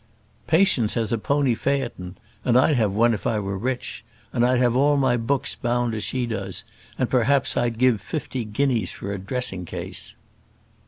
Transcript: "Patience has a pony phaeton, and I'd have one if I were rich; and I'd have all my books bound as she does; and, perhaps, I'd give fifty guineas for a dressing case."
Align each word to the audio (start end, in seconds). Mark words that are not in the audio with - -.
"Patience 0.47 0.95
has 0.95 1.13
a 1.13 1.17
pony 1.19 1.53
phaeton, 1.53 2.17
and 2.43 2.57
I'd 2.57 2.75
have 2.75 2.91
one 2.91 3.13
if 3.13 3.27
I 3.27 3.37
were 3.39 3.55
rich; 3.55 4.03
and 4.33 4.43
I'd 4.43 4.57
have 4.57 4.75
all 4.75 4.97
my 4.97 5.15
books 5.15 5.53
bound 5.53 5.93
as 5.93 6.03
she 6.03 6.25
does; 6.25 6.63
and, 6.97 7.07
perhaps, 7.07 7.55
I'd 7.55 7.77
give 7.77 8.01
fifty 8.01 8.43
guineas 8.43 8.91
for 8.93 9.13
a 9.13 9.19
dressing 9.19 9.63
case." 9.63 10.15